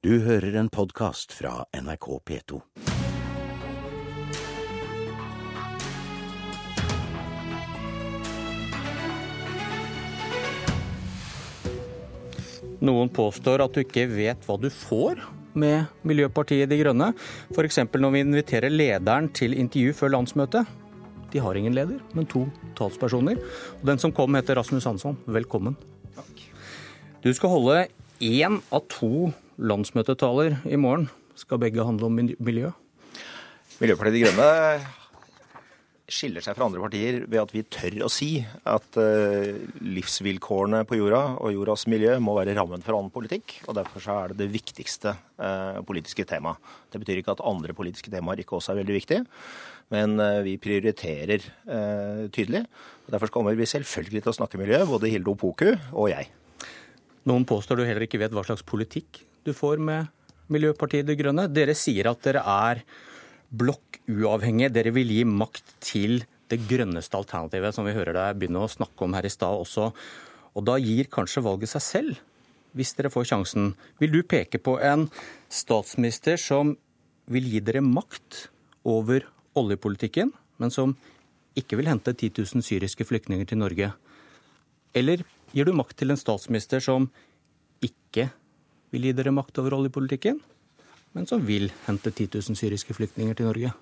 [0.00, 2.58] Du hører en podkast fra NRK P2.
[12.80, 15.20] Noen påstår at du ikke vet hva du får
[15.52, 17.10] med Miljøpartiet De Grønne.
[17.52, 17.82] F.eks.
[17.92, 20.64] når vi inviterer lederen til intervju før landsmøtet.
[21.28, 22.46] De har ingen leder, men to
[22.80, 23.36] talspersoner.
[23.82, 25.20] Og den som kom, heter Rasmus Hansson.
[25.28, 25.76] Velkommen.
[26.16, 26.46] Takk.
[27.20, 27.90] Du skal holde
[28.20, 29.30] én av to
[29.60, 31.08] landsmøtetaler i morgen.
[31.38, 32.70] Skal begge handle om miljø?
[33.80, 34.48] Miljøpartiet De Grønne
[36.10, 40.98] skiller seg fra andre partier ved at vi tør å si at uh, livsvilkårene på
[40.98, 43.60] jorda og jordas miljø må være rammen for annen politikk.
[43.68, 46.58] og Derfor er det det viktigste uh, politiske temaet.
[46.90, 49.22] Det betyr ikke at andre politiske temaer ikke også er veldig viktige,
[49.94, 51.46] men uh, vi prioriterer
[52.34, 52.66] tydelig.
[53.06, 56.32] og Derfor kommer vi selvfølgelig til å snakke miljø, både Hilde Opoku og jeg.
[57.28, 60.08] Noen påstår du heller ikke vet hva slags politikk du får med
[60.50, 61.46] Miljøpartiet De Grønne.
[61.52, 62.80] Dere sier at dere er
[63.50, 64.72] blokkuavhengige.
[64.72, 69.06] Dere vil gi makt til det grønneste alternativet, som vi hører deg begynne å snakke
[69.06, 69.90] om her i stad også.
[70.56, 72.22] Og da gir kanskje valget seg selv,
[72.74, 73.72] hvis dere får sjansen.
[74.02, 75.06] Vil du peke på en
[75.52, 76.74] statsminister som
[77.30, 78.46] vil gi dere makt
[78.88, 79.28] over
[79.58, 80.96] oljepolitikken, men som
[81.58, 83.92] ikke vil hente 10 000 syriske flyktninger til Norge?
[84.96, 85.22] Eller
[85.54, 87.08] gir du makt til en statsminister som
[87.84, 88.28] ikke
[88.94, 90.40] vil gi dere makt over oljepolitikken,
[91.14, 93.72] men som vil hente 10 000 syriske flyktninger til Norge?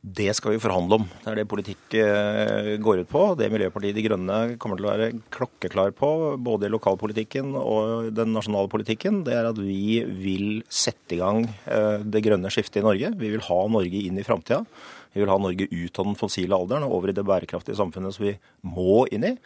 [0.00, 1.02] Det skal vi forhandle om.
[1.12, 3.24] Det er det politikk eh, går ut på.
[3.36, 6.08] Det Miljøpartiet De Grønne kommer til å være klokkeklar på,
[6.40, 11.44] både i lokalpolitikken og den nasjonale politikken, det er at vi vil sette i gang
[11.44, 13.12] eh, det grønne skiftet i Norge.
[13.20, 14.62] Vi vil ha Norge inn i framtida.
[15.12, 18.16] Vi vil ha Norge ut av den fossile alderen og over i det bærekraftige samfunnet
[18.16, 19.36] som vi må inn i.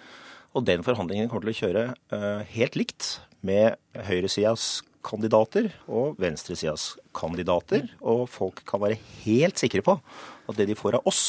[0.55, 3.09] Og den forhandlingen kommer til å kjøre eh, helt likt
[3.45, 7.91] med høyresidas kandidater og venstresidas kandidater.
[8.01, 11.25] Og folk kan være helt sikre på at det de får av oss,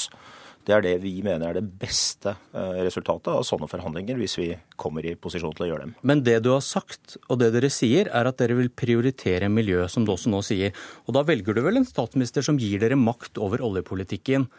[0.66, 4.48] det er det vi mener er det beste eh, resultatet av sånne forhandlinger, hvis vi
[4.82, 5.94] kommer i posisjon til å gjøre dem.
[6.02, 9.94] Men det du har sagt, og det dere sier, er at dere vil prioritere miljøet,
[9.94, 10.74] som du også nå sier.
[11.06, 14.50] Og da velger du vel en statsminister som gir dere makt over oljepolitikken,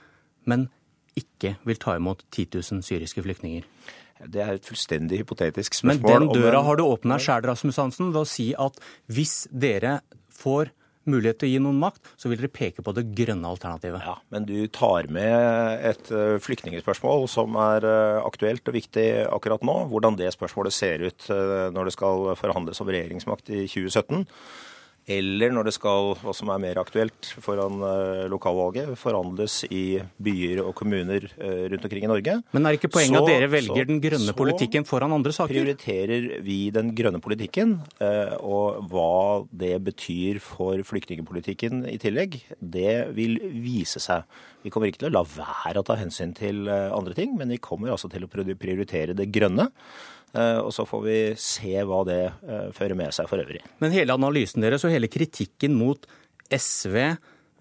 [0.47, 0.69] men
[1.19, 3.66] ikke vil ta imot 10 000 syriske flyktninger?
[4.25, 6.00] Det er et fullstendig hypotetisk spørsmål.
[6.00, 8.81] Men den døra har du åpna sjæl, Rasmus Hansen, ved å si at
[9.12, 10.00] hvis dere
[10.32, 10.72] får
[11.06, 14.03] mulighet til å gi noen makt, så vil dere peke på det grønne alternativet.
[14.03, 19.66] Ja, Men du tar med et eh, flyktningspørsmål som er eh, aktuelt og viktig akkurat
[19.66, 19.76] nå.
[19.93, 24.26] Hvordan det spørsmålet ser ut eh, når det skal forhandles om regjeringsmakt i 2017
[25.06, 30.65] eller når det skal, hva som er mer aktuelt foran uh, lokalvalget, forhandles i byer
[30.65, 32.34] og kommuner uh, rundt omkring i Norge.
[32.56, 35.55] Men er ikke poenget så, at dere velger så, den grønne politikken foran andre saker?
[35.55, 42.99] Prioriterer vi den grønne politikken, uh, og hva det betyr for flyktningpolitikken i tillegg, det
[43.15, 44.27] vil vise seg.
[44.67, 47.62] Vi kommer ikke til å la være å ta hensyn til andre ting, men vi
[47.62, 49.69] kommer altså til å prioritere det grønne.
[50.37, 53.63] Eh, og så får vi se hva det eh, fører med seg for øvrig.
[53.83, 56.05] Men hele analysen deres og hele kritikken mot
[56.53, 56.99] SV,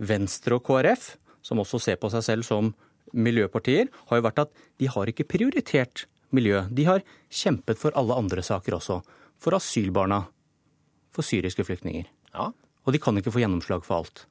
[0.06, 1.14] Venstre og KrF,
[1.46, 2.74] som også ser på seg selv som
[3.16, 6.06] miljøpartier, har jo vært at de har ikke prioritert
[6.36, 6.66] miljø.
[6.68, 9.00] De har kjempet for alle andre saker også.
[9.40, 10.26] For asylbarna,
[11.16, 12.10] for syriske flyktninger.
[12.36, 12.52] Ja.
[12.86, 14.26] Og de kan ikke få gjennomslag for alt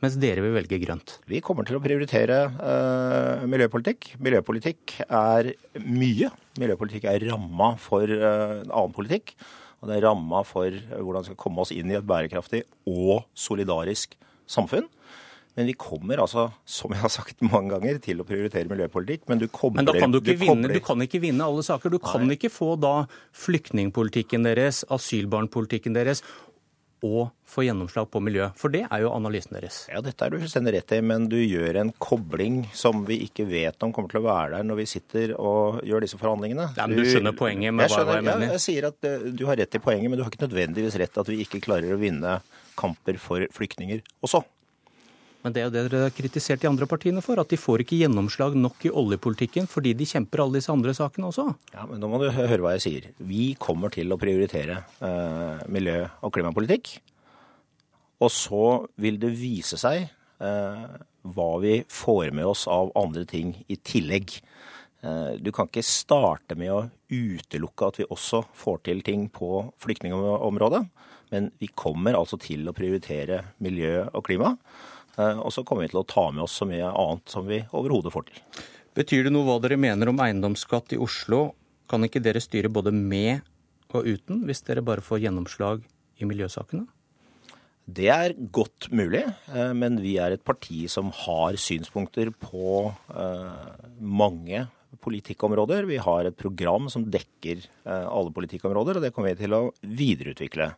[0.00, 1.16] mens dere vil velge grønt?
[1.30, 4.14] Vi kommer til å prioritere uh, miljøpolitikk.
[4.22, 5.52] Miljøpolitikk er
[5.84, 6.30] mye.
[6.60, 9.34] Miljøpolitikk er ramma for uh, annen politikk.
[9.80, 13.26] Og det er ramma for hvordan vi skal komme oss inn i et bærekraftig og
[13.36, 14.16] solidarisk
[14.50, 14.88] samfunn.
[15.58, 19.26] Men vi kommer altså, som jeg har sagt mange ganger, til å prioritere miljøpolitikk.
[19.28, 21.64] Men du kobler Men da kan du ikke, du vinne, du kan ikke vinne alle
[21.66, 21.92] saker.
[21.92, 22.36] Du kan Nei.
[22.38, 22.94] ikke få da
[23.36, 26.22] flyktningpolitikken deres, asylbarnpolitikken deres
[27.06, 28.50] og få gjennomslag på miljø?
[28.58, 29.82] For det er jo analysen deres.
[29.90, 33.46] Ja, dette er du fullstendig rett i, men du gjør en kobling som vi ikke
[33.50, 36.70] vet om kommer til å være der når vi sitter og gjør disse forhandlingene.
[36.78, 38.46] Ja, men Du skjønner poenget med jeg skjønner, hva jeg mener?
[38.46, 41.00] Ja, jeg sier at eh, du har rett i poenget, men du har ikke nødvendigvis
[41.00, 42.38] rett at vi ikke klarer å vinne
[42.80, 44.44] kamper for flyktninger også.
[45.40, 47.84] Men det er jo det dere har kritisert de andre partiene for, at de får
[47.84, 51.46] ikke gjennomslag nok i oljepolitikken fordi de kjemper alle disse andre sakene også.
[51.72, 53.08] Ja, men nå må du høre hva jeg sier.
[53.24, 56.98] Vi kommer til å prioritere eh, miljø- og klimapolitikk.
[58.20, 58.64] Og så
[59.00, 60.84] vil det vise seg eh,
[61.24, 64.36] hva vi får med oss av andre ting i tillegg.
[65.00, 69.62] Eh, du kan ikke starte med å utelukke at vi også får til ting på
[69.80, 70.82] flyktningområdet.
[71.32, 74.54] Men vi kommer altså til å prioritere miljø og klima.
[75.16, 77.62] Eh, og så kommer vi til å ta med oss så mye annet som vi
[77.70, 78.42] overhodet får til.
[78.98, 81.54] Betyr det noe hva dere mener om eiendomsskatt i Oslo?
[81.90, 83.46] Kan ikke dere styre både med
[83.90, 85.80] og uten, hvis dere bare får gjennomslag
[86.20, 86.84] i miljøsakene?
[87.90, 92.92] Det er godt mulig, eh, men vi er et parti som har synspunkter på
[93.98, 94.68] mange
[95.04, 95.86] politikkområder.
[95.88, 99.68] Vi har et program som dekker eh, alle politikkområder, og det kommer vi til å
[99.84, 100.74] videreutvikle.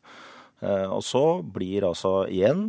[0.62, 2.68] Og så blir altså igjen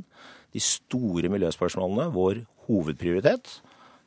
[0.50, 3.60] de store miljøspørsmålene vår hovedprioritet.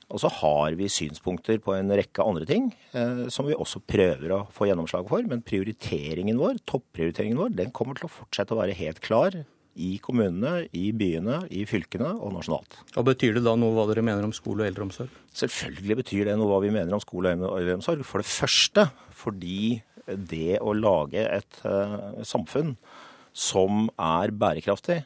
[0.07, 4.37] Og så har vi synspunkter på en rekke andre ting eh, som vi også prøver
[4.37, 5.27] å få gjennomslag for.
[5.27, 9.41] Men prioriteringen vår, topprioriteringen vår, den kommer til å fortsette å være helt klar
[9.77, 12.79] i kommunene, i byene, i fylkene og nasjonalt.
[12.97, 15.13] Og Betyr det da noe hva dere mener om skole og eldreomsorg?
[15.37, 18.05] Selvfølgelig betyr det noe hva vi mener om skole og eldreomsorg.
[18.09, 22.77] For det første fordi det å lage et uh, samfunn
[23.37, 25.03] som er bærekraftig,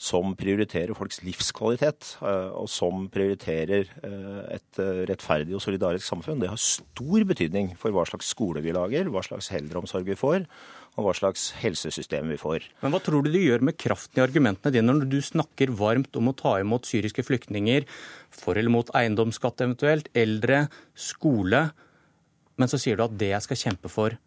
[0.00, 6.50] som prioriterer folks livskvalitet, uh, og som prioriterer uh, et rettferdig og solidarisk samfunn, det
[6.52, 10.44] har stor betydning for hva slags skole vi lager, hva slags eldreomsorg vi får,
[10.98, 12.66] og hva slags helsesystem vi får.
[12.82, 16.16] Men Hva tror du det gjør med kraften i argumentene dine når du snakker varmt
[16.18, 17.86] om å ta imot syriske flyktninger,
[18.34, 20.66] for eller mot eiendomsskatt eventuelt, eldre,
[20.98, 21.68] skole,
[22.60, 24.18] men så sier du at det jeg skal kjempe for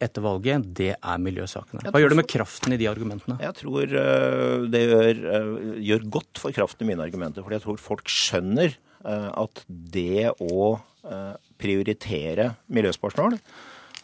[0.00, 1.90] etter valget, det er miljøsakene.
[1.92, 3.36] Hva gjør det med kraften i de argumentene?
[3.42, 5.50] Jeg tror eh, det gjør, eh,
[5.90, 7.44] gjør godt for kraften i mine argumenter.
[7.44, 10.70] fordi jeg tror folk skjønner eh, at det å
[11.60, 13.38] prioritere miljøspørsmål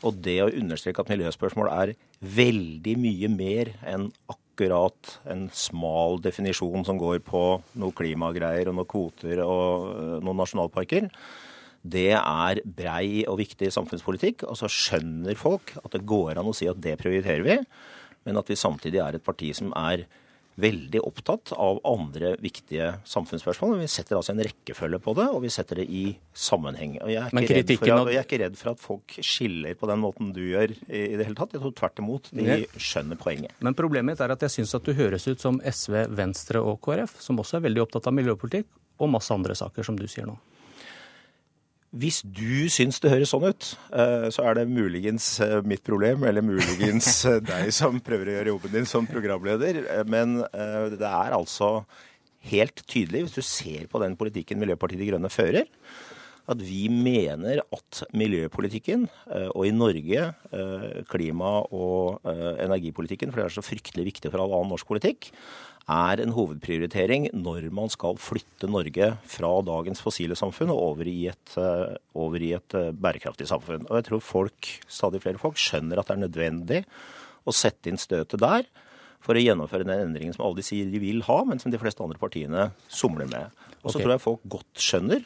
[0.04, 6.84] og det å understreke at miljøspørsmål er veldig mye mer enn akkurat en smal definisjon
[6.86, 7.42] som går på
[7.80, 11.08] noe klimagreier og noen kvoter og øh, noen nasjonalparker,
[11.86, 14.46] det er brei og viktig samfunnspolitikk.
[14.50, 17.58] Og så skjønner folk at det går an å si at det prioriterer vi,
[18.26, 20.06] men at vi samtidig er et parti som er
[20.60, 23.76] veldig opptatt av andre viktige samfunnsspørsmål.
[23.82, 26.96] Vi setter altså en rekkefølge på det, og vi setter det i sammenheng.
[27.04, 29.76] Og jeg er ikke, redd for, at, jeg er ikke redd for at folk skiller
[29.76, 31.52] på den måten du gjør i, i det hele tatt.
[31.56, 33.54] Jeg tror tvert imot de skjønner poenget.
[33.60, 36.80] Men problemet mitt er at jeg syns at du høres ut som SV, Venstre og
[36.84, 40.24] KrF, som også er veldig opptatt av miljøpolitikk, og masse andre saker, som du sier
[40.28, 40.38] nå.
[41.96, 46.26] Hvis du syns det høres sånn ut, eh, så er det muligens eh, mitt problem,
[46.28, 49.80] eller muligens eh, deg som prøver å gjøre jobben din som programleder.
[50.10, 51.70] Men det er altså
[52.50, 55.64] helt tydelig, hvis du ser på den politikken Miljøpartiet De Grønne fører,
[56.46, 59.08] at vi mener at miljøpolitikken,
[59.50, 60.28] og i Norge
[61.10, 62.22] klima- og
[62.62, 65.32] energipolitikken, for det er så fryktelig viktig for all annen norsk politikk,
[65.86, 71.28] er en hovedprioritering når man skal flytte Norge fra dagens fossile samfunn og over i
[71.30, 73.86] et, eh, over i et eh, bærekraftig samfunn.
[73.86, 76.82] Og jeg tror folk, stadig flere folk skjønner at det er nødvendig
[77.46, 78.66] å sette inn støtet der
[79.22, 81.78] for å gjennomføre den endringen som alle de sier de vil ha, men som de
[81.78, 83.54] fleste andre partiene somler med.
[83.84, 84.02] Og så okay.
[84.02, 85.22] tror jeg folk godt skjønner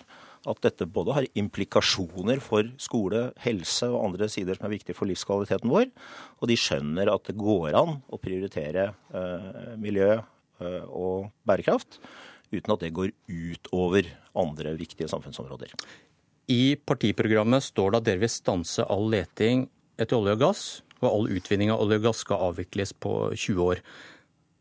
[0.48, 5.10] at dette både har implikasjoner for skole, helse og andre sider som er viktige for
[5.10, 5.90] livskvaliteten vår,
[6.40, 10.14] og de skjønner at det går an å prioritere eh, miljø,
[10.60, 11.98] Eh, og bærekraft,
[12.52, 15.72] uten at det går utover andre viktige samfunnsområder.
[16.50, 19.68] I partiprogrammet står det at dere vil stanse all leting
[20.00, 20.64] etter olje og gass,
[21.00, 23.80] og all utvinning av olje og gass skal avvikles på 20 år.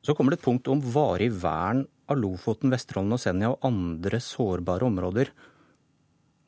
[0.06, 4.22] Så kommer det et punkt om varig vern av Lofoten, Vesterålen og Senja og andre
[4.24, 5.34] sårbare områder.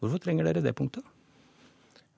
[0.01, 1.05] Hvorfor trenger dere det punktet?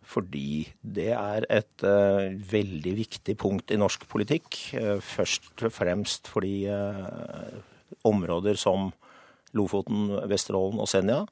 [0.08, 4.56] Fordi det er et uh, veldig viktig punkt i norsk politikk.
[4.76, 7.60] Uh, først og fremst fordi uh,
[8.08, 8.92] områder som
[9.54, 11.26] Lofoten, Vesterålen og Senja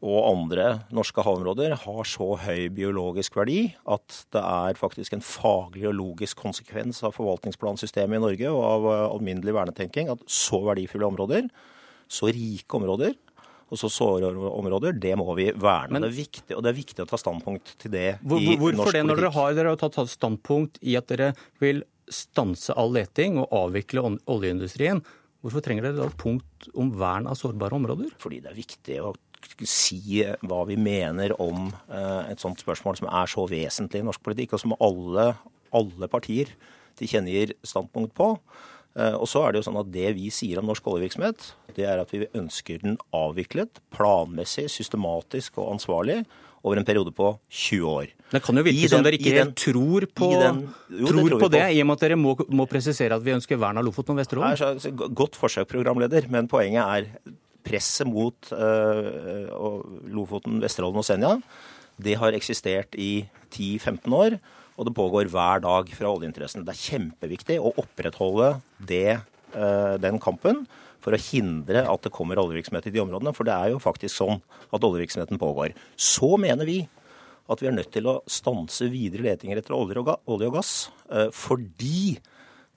[0.00, 5.90] og andre norske havområder har så høy biologisk verdi at det er faktisk en faglig
[5.90, 11.50] og logisk konsekvens av forvaltningsplansystemet i Norge og av alminnelig vernetenking at så verdifulle områder,
[12.08, 13.12] så rike områder,
[13.70, 15.94] og så såre områder, det må vi verne.
[15.94, 18.56] Men, det er viktig, og det er viktig å ta standpunkt til det hvor, i
[18.58, 18.80] hvorfor norsk politikk.
[18.80, 22.90] Hvorfor det, når dere har, dere har tatt standpunkt i at dere vil stanse all
[22.96, 25.02] leting og avvikle oljeindustrien?
[25.40, 28.10] Hvorfor trenger dere da et punkt om vern av sårbare områder?
[28.20, 29.14] Fordi det er viktig å
[29.64, 34.22] si hva vi mener om eh, et sånt spørsmål som er så vesentlig i norsk
[34.26, 35.30] politikk, og som alle,
[35.76, 36.52] alle partier
[37.00, 38.34] tilkjennegir standpunkt på.
[38.98, 41.86] Eh, og så er det jo sånn at Det vi sier om norsk oljevirksomhet, det
[41.86, 46.24] er at vi ønsker den avviklet planmessig, systematisk og ansvarlig
[46.66, 48.10] over en periode på 20 år.
[48.34, 50.58] Det kan jo virke som dere ikke den, tror på, den,
[50.92, 53.24] jo, tror det, tror på det, i og med at dere må, må, presisere at
[53.24, 55.06] vi ønsker vern av Lofoten og Vesterålen.
[55.16, 57.32] Godt forsøk, programleder, men poenget er
[57.64, 59.80] presset mot uh,
[60.12, 61.36] Lofoten, Vesterålen og Senja.
[62.00, 64.36] Det har eksistert i 10-15 år
[64.80, 66.64] og det pågår hver dag fra oljeinteressene.
[66.64, 69.20] Det er kjempeviktig å opprettholde det,
[69.52, 70.64] eh, den kampen
[71.04, 73.34] for å hindre at det kommer oljevirksomhet i de områdene.
[73.36, 74.40] For det er jo faktisk sånn
[74.72, 75.76] at oljevirksomheten pågår.
[75.96, 76.88] Så mener vi
[77.50, 82.18] at vi er nødt til å stanse videre letinger etter olje og gass, eh, fordi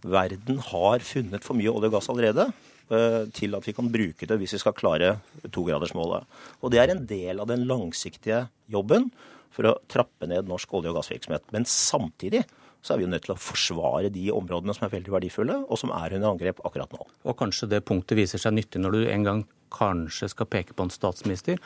[0.03, 2.51] verden har funnet for mye olje og gass allerede
[2.91, 6.25] eh, til at vi kan bruke det hvis vi skal klare togradersmålet.
[6.62, 9.12] Og det er en del av den langsiktige jobben
[9.53, 11.45] for å trappe ned norsk olje- og gassvirksomhet.
[11.55, 12.43] Men samtidig
[12.83, 15.79] så er vi jo nødt til å forsvare de områdene som er veldig verdifulle, og
[15.79, 17.05] som er under angrep akkurat nå.
[17.24, 20.86] Og kanskje det punktet viser seg nyttig når du en gang kanskje skal peke på
[20.86, 21.62] en statsminister.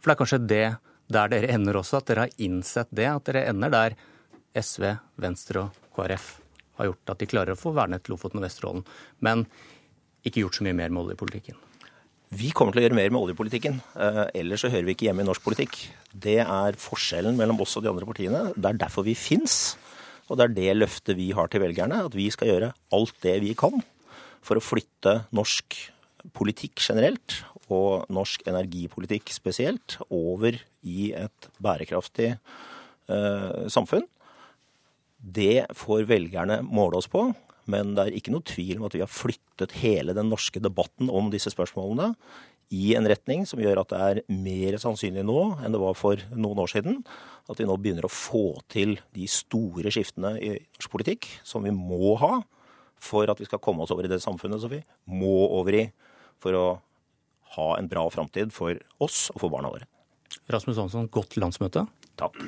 [0.00, 0.64] For det er kanskje det
[1.12, 3.08] der dere ender også, at dere har innsett det.
[3.10, 3.98] At dere ender der
[4.56, 4.86] SV,
[5.20, 6.30] Venstre og KrF
[6.78, 8.86] har gjort at de klarer å få vernet Lofoten og Vesterålen.
[9.20, 9.44] Men
[10.24, 11.58] ikke gjort så mye mer med oljepolitikken.
[12.32, 13.74] Vi kommer til å gjøre mer med oljepolitikken.
[13.92, 15.76] Eh, ellers så hører vi ikke hjemme i norsk politikk.
[16.16, 18.40] Det er forskjellen mellom oss og de andre partiene.
[18.56, 19.74] Det er derfor vi fins.
[20.30, 23.36] Og det er det løftet vi har til velgerne, at vi skal gjøre alt det
[23.44, 23.82] vi kan
[24.42, 25.76] for å flytte norsk
[26.32, 30.56] politikk generelt, og norsk energipolitikk spesielt, over
[30.88, 34.08] i et bærekraftig eh, samfunn.
[35.20, 37.28] Det får velgerne måle oss på.
[37.70, 41.10] Men det er ikke noe tvil om at vi har flyttet hele den norske debatten
[41.12, 42.12] om disse spørsmålene
[42.72, 46.20] i en retning som gjør at det er mer sannsynlig nå enn det var for
[46.32, 47.02] noen år siden
[47.50, 51.74] at vi nå begynner å få til de store skiftene i norsk politikk som vi
[51.76, 52.38] må ha
[53.02, 55.84] for at vi skal komme oss over i det samfunnet som vi må over i
[56.42, 56.66] for å
[57.58, 59.84] ha en bra framtid for oss og for barna våre.
[60.48, 61.84] Rasmus Hansson, godt landsmøte.
[62.16, 62.40] Takk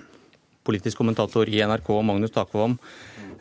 [0.64, 2.78] politisk kommentator i NRK, Magnus Takvam.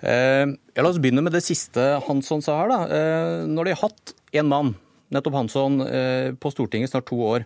[0.03, 2.71] Eh, la oss begynne med det siste Hansson sa her.
[2.71, 2.79] da.
[2.87, 4.75] Eh, når de har hatt en mann,
[5.13, 7.45] nettopp Hansson, eh, på Stortinget snart to år,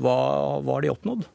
[0.00, 1.26] hva, hva har de oppnådd?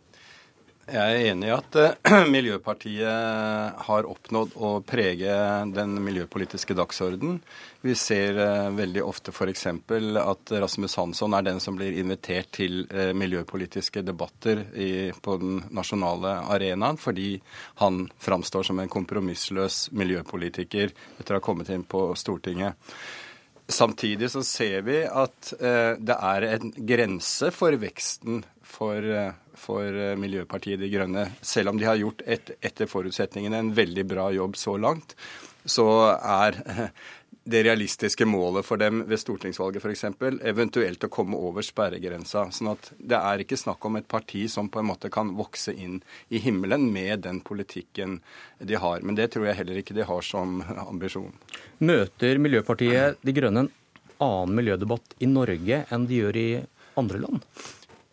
[0.83, 5.31] Jeg er enig i at uh, Miljøpartiet har oppnådd å prege
[5.71, 7.37] den miljøpolitiske dagsorden.
[7.79, 9.63] Vi ser uh, veldig ofte f.eks.
[10.19, 15.61] at Rasmus Hansson er den som blir invitert til uh, miljøpolitiske debatter i, på den
[15.71, 17.37] nasjonale arenaen, fordi
[17.79, 22.75] han framstår som en kompromissløs miljøpolitiker etter å ha kommet inn på Stortinget.
[23.71, 28.41] Samtidig så ser vi at det er en grense for veksten
[28.73, 29.05] for
[29.57, 31.27] for eh, Miljøpartiet De Grønne.
[31.41, 35.15] Selv om de har gjort et, etter forutsetningene en veldig bra jobb så langt,
[35.65, 35.85] så
[36.17, 36.57] er
[37.43, 40.05] det realistiske målet for dem ved stortingsvalget f.eks.
[40.47, 42.45] eventuelt å komme over sperregrensa.
[42.55, 45.75] sånn at det er ikke snakk om et parti som på en måte kan vokse
[45.75, 45.99] inn
[46.29, 48.21] i himmelen med den politikken
[48.59, 49.03] de har.
[49.03, 51.33] Men det tror jeg heller ikke de har som ambisjon.
[51.83, 53.73] Møter Miljøpartiet De Grønne en
[54.23, 56.49] annen miljødebatt i Norge enn de gjør i
[56.99, 57.47] andre land?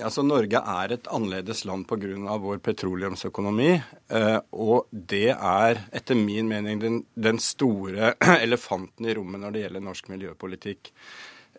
[0.05, 2.37] Altså, Norge er et annerledes land pga.
[2.43, 3.71] vår petroleumsøkonomi.
[4.11, 8.15] Eh, og det er etter min mening den, den, store
[8.47, 10.93] elefanten i rommet når det gjelder norsk miljøpolitikk.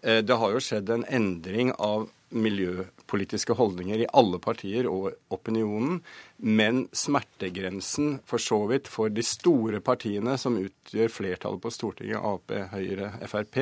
[0.01, 6.00] Eh, det har jo skjedd en endring av miljøpolitiske holdninger i alle partier og opinionen,
[6.38, 12.53] men smertegrensen for så vidt for de store partiene som utgjør flertallet på Stortinget, Ap,
[12.72, 13.60] Høyre, Frp,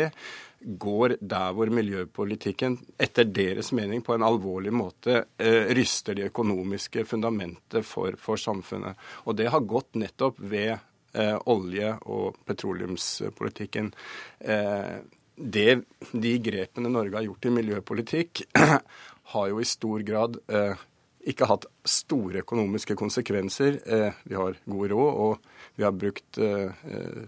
[0.60, 7.06] går der hvor miljøpolitikken etter deres mening på en alvorlig måte eh, ryster det økonomiske
[7.08, 9.00] fundamentet for, for, samfunnet.
[9.26, 13.94] Og det har gått nettopp ved eh, olje- og petroleumspolitikken.
[14.40, 15.00] Eh,
[15.40, 15.82] det,
[16.12, 18.44] de grepene Norge har gjort i miljøpolitikk,
[19.34, 20.86] har jo i stor grad eh,
[21.28, 23.80] ikke hatt store økonomiske konsekvenser.
[23.86, 26.72] Eh, vi har god råd, og vi har brukt eh,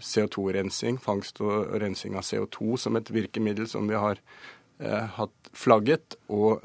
[0.00, 4.20] CO2-rensing, fangst og rensing av CO2 som et virkemiddel som vi har
[4.80, 6.64] eh, hatt flagget, og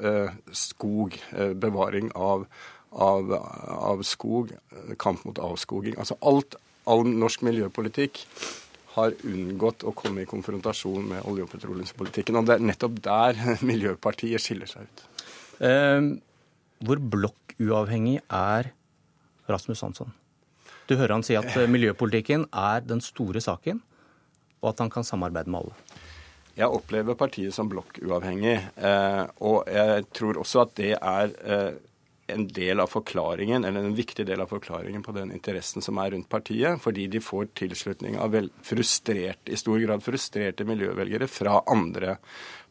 [0.56, 1.18] skog,
[1.60, 2.46] bevaring av,
[2.96, 3.34] av,
[3.68, 4.54] av, skog,
[4.96, 5.98] kamp mot avskoging.
[6.00, 6.56] Altså alt,
[6.88, 8.22] all norsk miljøpolitikk
[8.94, 12.38] har unngått å komme i konfrontasjon med olje- og petroleumspolitikken.
[12.40, 15.04] Og det er nettopp der Miljøpartiet skiller seg ut.
[15.64, 16.00] Eh,
[16.86, 18.72] hvor blokkuavhengig er
[19.50, 20.14] Rasmus Hansson?
[20.88, 23.82] Du hører han si at eh, miljøpolitikken er den store saken,
[24.62, 25.98] og at han kan samarbeide med alle.
[26.58, 31.76] Jeg opplever partiet som blokkuavhengig, eh, og jeg tror også at det er eh,
[32.28, 36.12] en del av forklaringen, eller en viktig del av forklaringen på den interessen som er
[36.12, 42.18] rundt partiet, fordi de får tilslutning av frustrert, i stor grad frustrerte miljøvelgere fra andre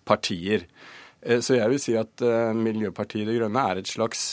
[0.08, 0.68] partier.
[1.22, 4.28] Eh, så jeg vil si at eh, Miljøpartiet De Grønne er et slags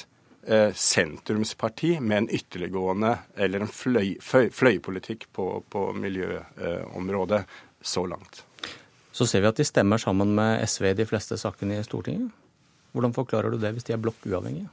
[0.46, 7.44] eh, sentrumsparti med en ytterliggående eller en fløy, fløy, fløypolitikk på, på miljøområdet
[7.84, 8.44] så langt.
[9.14, 12.32] Så ser vi at de stemmer sammen med SV i de fleste sakene i Stortinget.
[12.94, 14.68] Hvordan forklarer du det hvis de er blokkuavhengige?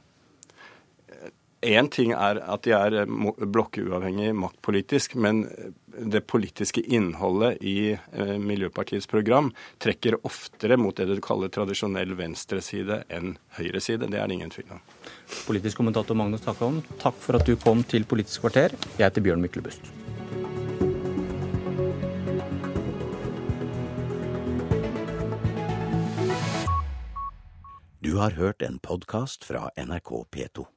[1.62, 5.44] Én ting er at de er eh, blokkuavhengig maktpolitisk, men
[5.94, 9.52] det politiske innholdet i eh, Miljøpartiets program
[9.82, 14.10] trekker oftere mot det du kaller tradisjonell venstreside enn høyreside.
[14.10, 14.82] Det er det ingen tvil om.
[15.46, 18.74] Politisk kommentator Magnus Takholm, takk for at du kom til Politisk kvarter.
[18.98, 19.86] Jeg heter Bjørn Myklebust.
[28.02, 30.72] Du har hørt en podkast fra NRK P2.